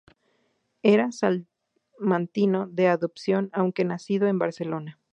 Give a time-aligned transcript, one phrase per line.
[0.81, 4.99] Era salmantino de adopción, aunque nacido en Barcelona.